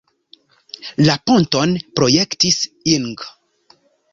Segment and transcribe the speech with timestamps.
[1.09, 2.59] La ponton projektis
[2.95, 3.09] Ing.